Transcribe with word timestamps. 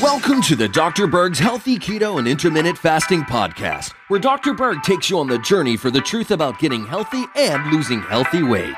Welcome 0.00 0.40
to 0.42 0.56
the 0.56 0.70
Dr. 0.72 1.06
Berg's 1.06 1.38
Healthy 1.38 1.78
Keto 1.78 2.18
and 2.18 2.26
Intermittent 2.26 2.78
Fasting 2.78 3.22
Podcast, 3.22 3.92
where 4.08 4.18
Dr. 4.18 4.54
Berg 4.54 4.82
takes 4.82 5.10
you 5.10 5.18
on 5.18 5.26
the 5.26 5.38
journey 5.40 5.76
for 5.76 5.90
the 5.90 6.00
truth 6.00 6.30
about 6.30 6.58
getting 6.58 6.86
healthy 6.86 7.24
and 7.36 7.70
losing 7.70 8.00
healthy 8.00 8.42
weight. 8.42 8.74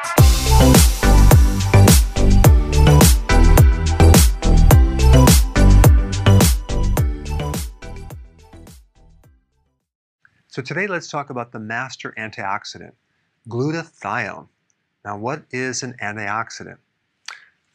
So 10.49 10.63
today 10.63 10.89
let's 10.89 11.09
talk 11.09 11.31
about 11.31 11.53
the 11.53 11.61
master 11.61 12.13
antioxidant, 12.19 12.95
glutathione. 13.49 14.49
Now 15.05 15.17
what 15.17 15.45
is 15.53 15.85
an 15.85 15.95
antioxidant? 16.03 16.79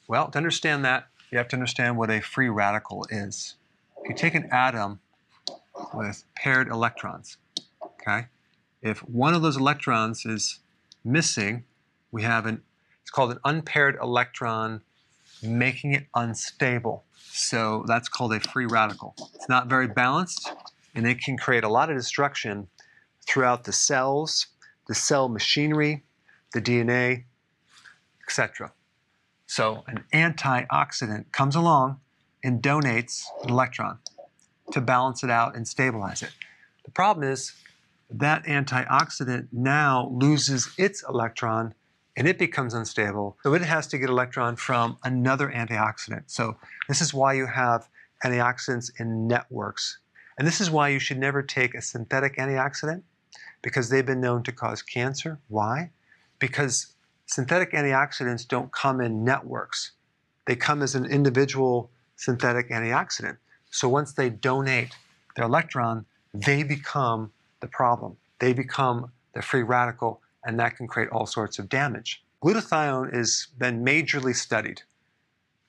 Well, 0.08 0.30
to 0.30 0.38
understand 0.38 0.84
that, 0.86 1.08
you 1.32 1.38
have 1.38 1.48
to 1.50 1.56
understand 1.56 1.98
what 1.98 2.12
a 2.12 2.22
free 2.22 2.50
radical 2.50 3.06
is. 3.10 3.56
If 4.02 4.10
you 4.10 4.16
take 4.16 4.36
an 4.36 4.50
atom 4.52 5.00
with 5.94 6.26
paired 6.36 6.68
electrons, 6.68 7.38
okay, 7.84 8.28
if 8.82 9.00
one 9.00 9.34
of 9.34 9.42
those 9.42 9.56
electrons 9.56 10.26
is 10.26 10.60
missing, 11.06 11.64
we 12.12 12.24
have 12.24 12.46
an, 12.46 12.62
it's 13.02 13.12
called 13.12 13.32
an 13.32 13.40
unpaired 13.46 13.98
electron, 14.02 14.82
making 15.42 15.94
it 15.94 16.06
unstable. 16.16 17.04
So 17.32 17.86
that's 17.88 18.10
called 18.10 18.34
a 18.34 18.40
free 18.42 18.66
radical. 18.66 19.16
It's 19.34 19.50
not 19.50 19.68
very 19.68 19.88
balanced, 19.88 20.52
and 20.94 21.08
it 21.08 21.22
can 21.22 21.38
create 21.38 21.64
a 21.64 21.70
lot 21.70 21.90
of 21.90 21.96
destruction 21.96 22.68
throughout 23.26 23.64
the 23.64 23.72
cells, 23.72 24.48
the 24.88 24.96
cell 24.96 25.30
machinery, 25.30 26.04
the 26.54 26.62
DNA, 26.62 27.24
etc. 28.28 28.74
So 29.54 29.84
an 29.86 30.04
antioxidant 30.12 31.32
comes 31.32 31.56
along 31.56 32.00
and 32.44 32.60
donates 32.60 33.26
an 33.44 33.52
electron 33.52 34.00
to 34.72 34.82
balance 34.82 35.24
it 35.24 35.30
out 35.30 35.56
and 35.56 35.68
stabilize 35.68 36.24
it. 36.24 36.32
The 36.86 36.90
problem 36.90 37.32
is 37.32 37.54
that 38.10 38.46
antioxidant 38.46 39.50
now 39.52 40.10
loses 40.12 40.74
its 40.80 41.04
electron 41.08 41.76
and 42.18 42.28
it 42.28 42.40
becomes 42.40 42.74
unstable. 42.74 43.38
So 43.44 43.54
it 43.54 43.62
has 43.62 43.86
to 43.90 44.00
get 44.00 44.10
electron 44.10 44.56
from 44.56 44.98
another 45.04 45.54
antioxidant. 45.56 46.24
So 46.26 46.58
this 46.88 47.00
is 47.00 47.14
why 47.14 47.34
you 47.34 47.46
have 47.46 47.88
antioxidants 48.26 48.90
in 49.00 49.28
networks. 49.28 50.00
And 50.40 50.48
this 50.48 50.62
is 50.62 50.72
why 50.72 50.90
you 50.90 50.98
should 50.98 51.20
never 51.20 51.44
take 51.44 51.76
a 51.76 51.82
synthetic 51.84 52.38
antioxidant 52.38 53.04
because 53.62 53.90
they've 53.90 54.04
been 54.04 54.20
known 54.20 54.42
to 54.46 54.52
cause 54.52 54.82
cancer. 54.82 55.38
Why? 55.48 55.92
Because 56.40 56.96
synthetic 57.26 57.72
antioxidants 57.74 58.48
don't 58.48 58.72
come 58.72 59.02
in 59.02 59.24
networks. 59.24 59.92
They 60.46 60.56
come 60.56 60.82
as 60.82 60.96
an 60.96 61.06
individual 61.06 61.90
synthetic 62.16 62.70
antioxidant. 62.70 63.38
So 63.70 63.90
once 63.90 64.14
they 64.14 64.30
donate 64.30 64.96
their 65.36 65.46
electron, 65.46 66.06
they 66.34 66.64
become 66.64 67.32
the 67.60 67.68
problem. 67.68 68.18
They 68.40 68.54
become 68.54 69.12
the 69.34 69.42
free 69.42 69.64
radical, 69.64 70.22
and 70.46 70.60
that 70.60 70.76
can 70.78 70.88
create 70.88 71.10
all 71.10 71.26
sorts 71.26 71.60
of 71.60 71.70
damage. 71.70 72.24
Glutathione 72.44 73.14
has 73.14 73.48
been 73.58 73.84
majorly 73.84 74.36
studied. 74.36 74.82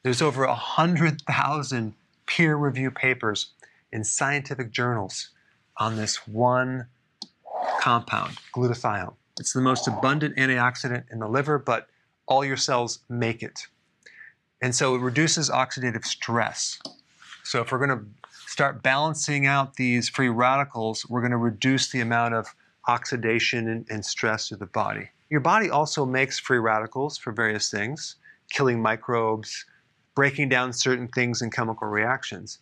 There's 0.03 0.21
over 0.21 0.47
100,000 0.47 1.95
peer 2.27 2.57
review 2.57 2.91
papers 2.91 3.53
in 3.93 4.05
scientific 4.05 4.71
journals 4.71 5.31
on 5.77 5.97
this 5.97 6.27
one 6.27 6.87
compound, 7.81 8.37
glutathione. 8.53 9.15
It's 9.39 9.53
the 9.53 9.61
most 9.61 9.89
abundant 9.89 10.37
antioxidant 10.37 11.05
in 11.11 11.19
the 11.19 11.29
liver, 11.29 11.59
but 11.59 11.89
all 12.27 12.45
your 12.45 12.57
cells 12.57 13.01
make 13.09 13.43
it. 13.43 13.67
And 14.63 14.75
so 14.75 14.95
it 14.95 15.01
reduces 15.01 15.51
oxidative 15.51 16.05
stress. 16.05 16.79
So 17.43 17.61
if 17.61 17.73
we're 17.73 17.85
going 17.85 17.99
to 17.99 18.07
start 18.47 18.83
balancing 18.83 19.47
out 19.47 19.75
these 19.75 20.09
free 20.09 20.29
radicals, 20.29 21.05
we're 21.09 21.21
going 21.21 21.33
to 21.33 21.37
reduce 21.37 21.91
the 21.91 22.01
amount 22.01 22.35
of 22.35 22.55
oxidation 22.87 23.69
and, 23.69 23.87
and 23.91 24.05
stress 24.05 24.49
to 24.49 24.57
the 24.57 24.67
body. 24.67 25.11
Your 25.31 25.41
body 25.41 25.71
also 25.71 26.07
makes 26.07 26.39
free 26.39 26.59
radicals 26.59 27.19
for 27.19 27.33
various 27.33 27.71
things, 27.71 28.17
killing 28.53 28.81
microbes, 28.81 29.65
breaking 30.15 30.49
down 30.49 30.73
certain 30.73 31.09
things 31.09 31.43
in 31.43 31.51
chemical 31.51 31.89
reactions. 31.89 32.59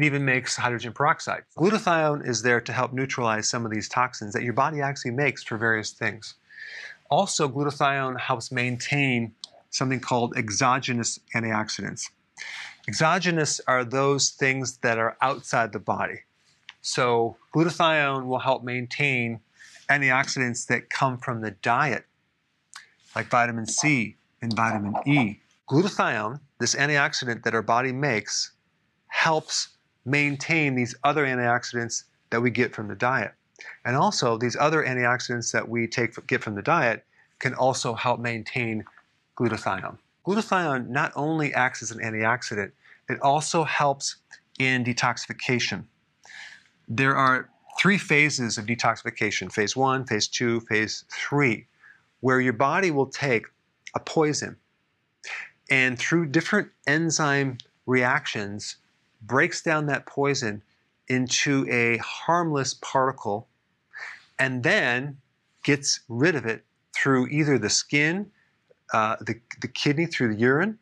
It 0.00 0.06
even 0.06 0.24
makes 0.24 0.56
hydrogen 0.56 0.94
peroxide. 0.94 1.42
Glutathione 1.58 2.26
is 2.26 2.40
there 2.40 2.58
to 2.62 2.72
help 2.72 2.94
neutralize 2.94 3.50
some 3.50 3.66
of 3.66 3.70
these 3.70 3.86
toxins 3.86 4.32
that 4.32 4.42
your 4.42 4.54
body 4.54 4.80
actually 4.80 5.10
makes 5.10 5.44
for 5.44 5.58
various 5.58 5.90
things. 5.90 6.36
Also, 7.10 7.46
glutathione 7.46 8.18
helps 8.18 8.50
maintain 8.50 9.34
something 9.68 10.00
called 10.00 10.32
exogenous 10.38 11.20
antioxidants. 11.34 12.08
Exogenous 12.88 13.60
are 13.66 13.84
those 13.84 14.30
things 14.30 14.78
that 14.78 14.96
are 14.96 15.18
outside 15.20 15.70
the 15.70 15.78
body. 15.78 16.20
So, 16.80 17.36
glutathione 17.54 18.24
will 18.24 18.38
help 18.38 18.64
maintain 18.64 19.40
antioxidants 19.90 20.66
that 20.68 20.88
come 20.88 21.18
from 21.18 21.42
the 21.42 21.50
diet, 21.50 22.06
like 23.14 23.26
vitamin 23.26 23.66
C 23.66 24.16
and 24.40 24.56
vitamin 24.56 24.94
E. 25.06 25.40
Glutathione, 25.68 26.40
this 26.58 26.74
antioxidant 26.74 27.42
that 27.42 27.54
our 27.54 27.60
body 27.60 27.92
makes, 27.92 28.52
helps 29.08 29.68
maintain 30.04 30.74
these 30.74 30.94
other 31.04 31.24
antioxidants 31.26 32.04
that 32.30 32.40
we 32.40 32.50
get 32.50 32.74
from 32.74 32.88
the 32.88 32.94
diet. 32.94 33.32
And 33.84 33.96
also, 33.96 34.38
these 34.38 34.56
other 34.56 34.84
antioxidants 34.84 35.52
that 35.52 35.68
we 35.68 35.86
take 35.86 36.14
get 36.26 36.42
from 36.42 36.54
the 36.54 36.62
diet 36.62 37.04
can 37.38 37.54
also 37.54 37.94
help 37.94 38.20
maintain 38.20 38.84
glutathione. 39.36 39.98
Glutathione 40.26 40.88
not 40.88 41.12
only 41.16 41.52
acts 41.54 41.82
as 41.82 41.90
an 41.90 41.98
antioxidant, 41.98 42.72
it 43.08 43.20
also 43.20 43.64
helps 43.64 44.16
in 44.58 44.84
detoxification. 44.84 45.84
There 46.88 47.16
are 47.16 47.48
three 47.78 47.98
phases 47.98 48.58
of 48.58 48.66
detoxification 48.66 49.50
phase 49.50 49.74
one, 49.76 50.06
phase 50.06 50.28
two, 50.28 50.60
phase 50.60 51.04
three, 51.10 51.66
where 52.20 52.40
your 52.40 52.52
body 52.52 52.90
will 52.90 53.06
take 53.06 53.46
a 53.94 54.00
poison 54.00 54.56
and 55.70 55.98
through 55.98 56.26
different 56.26 56.68
enzyme 56.86 57.58
reactions 57.86 58.76
breaks 59.22 59.62
down 59.62 59.86
that 59.86 60.06
poison 60.06 60.62
into 61.08 61.66
a 61.68 61.98
harmless 61.98 62.74
particle 62.74 63.48
and 64.38 64.62
then 64.62 65.16
gets 65.62 66.00
rid 66.08 66.34
of 66.34 66.46
it 66.46 66.64
through 66.94 67.26
either 67.28 67.58
the 67.58 67.68
skin, 67.68 68.30
uh, 68.92 69.16
the, 69.20 69.34
the 69.60 69.68
kidney 69.68 70.06
through 70.06 70.34
the 70.34 70.40
urine, 70.40 70.78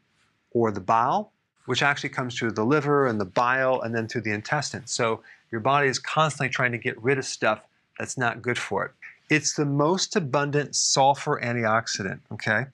or 0.52 0.70
the 0.70 0.80
bowel, 0.80 1.32
which 1.66 1.82
actually 1.82 2.08
comes 2.08 2.38
through 2.38 2.52
the 2.52 2.64
liver 2.64 3.06
and 3.06 3.20
the 3.20 3.24
bile 3.24 3.80
and 3.82 3.94
then 3.94 4.08
through 4.08 4.22
the 4.22 4.32
intestine. 4.32 4.86
So 4.86 5.22
your 5.50 5.60
body 5.60 5.88
is 5.88 5.98
constantly 5.98 6.48
trying 6.48 6.72
to 6.72 6.78
get 6.78 7.00
rid 7.02 7.18
of 7.18 7.24
stuff 7.24 7.60
that's 7.98 8.16
not 8.16 8.42
good 8.42 8.58
for 8.58 8.84
it. 8.86 8.92
It's 9.30 9.54
the 9.54 9.64
most 9.64 10.16
abundant 10.16 10.74
sulfur 10.74 11.40
antioxidant, 11.42 12.20
okay? 12.32 12.66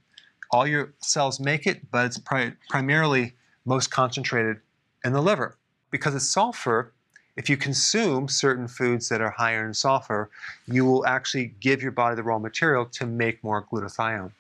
All 0.50 0.66
your 0.66 0.92
cells 1.00 1.40
make 1.40 1.66
it, 1.66 1.90
but 1.90 2.06
it's 2.06 2.18
pri 2.18 2.52
primarily 2.68 3.34
most 3.64 3.90
concentrated 3.90 4.58
in 5.04 5.12
the 5.12 5.22
liver. 5.22 5.56
Because 5.90 6.14
it's 6.14 6.28
sulfur, 6.28 6.92
if 7.36 7.48
you 7.48 7.56
consume 7.56 8.28
certain 8.28 8.68
foods 8.68 9.08
that 9.08 9.20
are 9.20 9.30
higher 9.30 9.66
in 9.66 9.74
sulfur, 9.74 10.30
you 10.66 10.84
will 10.84 11.06
actually 11.06 11.54
give 11.60 11.82
your 11.82 11.92
body 11.92 12.16
the 12.16 12.22
raw 12.22 12.38
material 12.38 12.86
to 12.86 13.06
make 13.06 13.42
more 13.42 13.62
glutathione. 13.62 14.32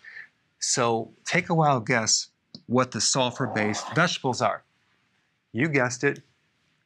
So 0.58 1.10
take 1.24 1.48
a 1.48 1.54
wild 1.54 1.86
guess 1.86 2.28
what 2.66 2.92
the 2.92 3.00
sulfur-based 3.00 3.94
vegetables 3.94 4.40
are. 4.40 4.62
You 5.52 5.68
guessed 5.68 6.02
it, 6.04 6.22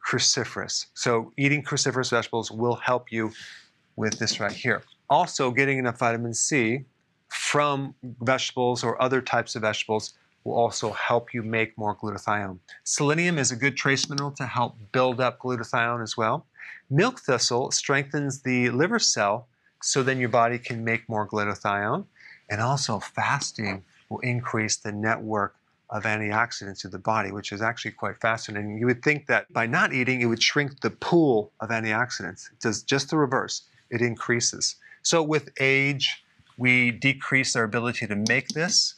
cruciferous. 0.06 0.87
So 0.94 1.33
eating 1.37 1.62
cruciferous 1.62 2.11
vegetables 2.11 2.50
will 2.50 2.77
help 2.77 3.12
you 3.12 3.33
with 3.97 4.19
this 4.19 4.41
right 4.41 4.53
here. 4.53 4.83
Also, 5.11 5.50
getting 5.50 5.78
enough 5.78 5.99
vitamin 5.99 6.34
C 6.34 6.84
from 7.28 7.94
vegetables 8.22 8.83
or 8.83 9.00
other 9.00 9.21
types 9.21 9.55
of 9.56 9.62
vegetables 9.62 10.15
will 10.48 10.56
also 10.56 10.91
help 10.92 11.34
you 11.34 11.42
make 11.42 11.76
more 11.76 11.94
glutathione. 11.94 12.58
Selenium 12.84 13.38
is 13.38 13.52
a 13.52 13.56
good 13.56 13.76
trace 13.76 14.08
mineral 14.08 14.31
to 14.32 14.46
help 14.46 14.76
build 14.93 15.20
up 15.20 15.38
glutathione 15.38 16.02
as 16.02 16.17
well. 16.17 16.46
Milk 16.90 17.20
thistle 17.20 17.70
strengthens 17.70 18.43
the 18.43 18.70
liver 18.70 18.99
cell 18.99 19.46
so 19.82 20.02
then 20.02 20.19
your 20.19 20.28
body 20.28 20.58
can 20.58 20.84
make 20.84 21.08
more 21.08 21.28
glutathione. 21.28 22.05
And 22.50 22.61
also 22.61 22.99
fasting 22.99 23.84
will 24.08 24.20
increase 24.20 24.76
the 24.76 24.93
network 24.93 25.55
of 25.90 26.05
antioxidants 26.05 26.84
in 26.84 26.90
the 26.90 26.99
body, 26.99 27.31
which 27.31 27.52
is 27.52 27.62
actually 27.62 27.93
quite 27.93 28.19
fascinating. 28.19 28.78
You 28.78 28.87
would 28.87 29.02
think 29.02 29.26
that 29.26 29.52
by 29.52 29.67
not 29.67 29.93
eating, 29.93 30.20
it 30.20 30.26
would 30.26 30.43
shrink 30.43 30.81
the 30.81 30.90
pool 30.90 31.52
of 31.61 31.70
antioxidants. 31.70 32.50
It 32.52 32.61
does 32.61 32.82
just 32.82 33.11
the 33.11 33.17
reverse, 33.17 33.62
it 33.90 34.00
increases. 34.00 34.76
So 35.02 35.23
with 35.23 35.50
age, 35.61 36.25
we 36.58 36.90
decrease 36.90 37.55
our 37.55 37.64
ability 37.64 38.06
to 38.06 38.17
make 38.17 38.49
this, 38.49 38.94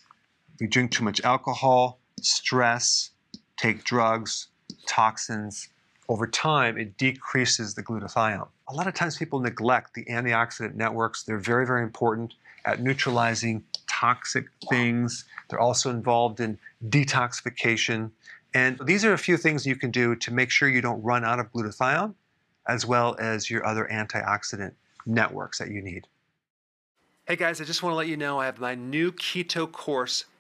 we 0.61 0.67
drink 0.67 0.91
too 0.91 1.05
much 1.05 1.21
alcohol, 1.23 1.99
stress, 2.21 3.11
take 3.57 3.83
drugs, 3.85 4.49
toxins, 4.87 5.69
over 6.09 6.27
time 6.27 6.77
it 6.77 6.99
decreases 6.99 7.75
the 7.75 7.83
glutathione. 7.83 8.49
A 8.69 8.75
lot 8.75 8.87
of 8.87 8.95
times 8.95 9.17
people 9.17 9.39
neglect 9.39 9.95
the 9.95 10.05
antioxidant 10.07 10.75
networks. 10.75 11.23
They're 11.23 11.39
very, 11.39 11.65
very 11.67 11.83
important 11.83 12.35
at 12.65 12.83
neutralizing 12.83 13.65
toxic 13.87 14.47
things. 14.69 15.25
They're 15.49 15.61
also 15.61 15.89
involved 15.89 16.41
in 16.41 16.59
detoxification. 16.89 18.11
And 18.55 18.79
these 18.85 19.05
are 19.05 19.13
a 19.13 19.19
few 19.19 19.37
things 19.37 19.65
you 19.65 19.77
can 19.77 19.93
do 19.93 20.17
to 20.17 20.33
make 20.33 20.51
sure 20.51 20.69
you 20.69 20.81
don't 20.81 21.01
run 21.03 21.25
out 21.25 21.39
of 21.39 21.53
glutathione, 21.53 22.15
as 22.67 22.85
well 22.85 23.17
as 23.21 23.49
your 23.49 23.65
other 23.65 23.89
antioxidant 23.91 24.73
networks 25.07 25.59
that 25.59 25.71
you 25.71 25.81
need. 25.81 26.09
Hey 27.27 27.37
guys, 27.37 27.61
I 27.61 27.65
just 27.65 27.85
want 27.85 27.93
to 27.93 27.97
let 27.97 28.09
you 28.09 28.17
know 28.17 28.41
I 28.41 28.47
have 28.47 28.59
my 28.59 28.75
new 28.75 29.13
keto 29.13 29.71
course 29.71 30.25